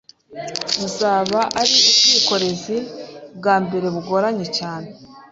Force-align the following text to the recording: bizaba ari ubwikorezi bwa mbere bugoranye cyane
bizaba 0.79 1.39
ari 1.61 1.71
ubwikorezi 1.87 2.77
bwa 3.37 3.55
mbere 3.65 3.85
bugoranye 3.95 4.45
cyane 4.57 4.89